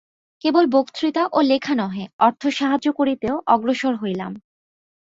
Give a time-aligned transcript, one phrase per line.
[0.43, 4.31] কেবল বক্তৃতা ও লেখা নহে, অর্থসাহায্য করিতেও অগ্রসর হইলাম।